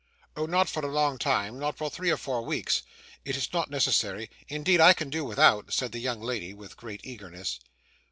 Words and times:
'Oh, 0.35 0.47
not 0.47 0.67
for 0.67 0.83
a 0.83 0.91
long 0.91 1.19
time, 1.19 1.59
not 1.59 1.77
for 1.77 1.87
three 1.87 2.09
or 2.09 2.17
four 2.17 2.41
weeks; 2.41 2.81
it 3.23 3.35
is 3.37 3.53
not 3.53 3.69
necessary, 3.69 4.31
indeed; 4.47 4.81
I 4.81 4.93
can 4.93 5.11
do 5.11 5.23
without,' 5.23 5.71
said 5.71 5.91
the 5.91 5.99
young 5.99 6.21
lady, 6.21 6.55
with 6.55 6.75
great 6.75 7.01
eagerness. 7.03 7.59